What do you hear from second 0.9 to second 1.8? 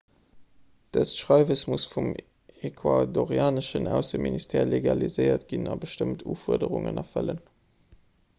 dëst schreiwes